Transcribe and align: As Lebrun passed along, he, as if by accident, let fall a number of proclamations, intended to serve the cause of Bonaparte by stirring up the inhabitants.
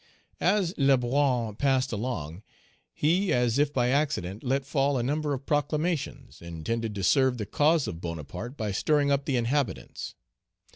As 0.39 0.73
Lebrun 0.79 1.55
passed 1.57 1.91
along, 1.91 2.41
he, 2.91 3.31
as 3.31 3.59
if 3.59 3.71
by 3.71 3.89
accident, 3.89 4.43
let 4.43 4.65
fall 4.65 4.97
a 4.97 5.03
number 5.03 5.31
of 5.35 5.45
proclamations, 5.45 6.41
intended 6.41 6.95
to 6.95 7.03
serve 7.03 7.37
the 7.37 7.45
cause 7.45 7.87
of 7.87 8.01
Bonaparte 8.01 8.57
by 8.57 8.71
stirring 8.71 9.11
up 9.11 9.25
the 9.25 9.37
inhabitants. 9.37 10.15